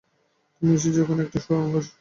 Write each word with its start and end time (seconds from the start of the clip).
তুমি 0.53 0.69
নিশ্চিত 0.71 0.91
যে 0.95 0.99
ওখানে 1.03 1.21
একটা 1.23 1.39
সুড়ঙ্গ 1.45 1.73
আছে? 1.77 1.89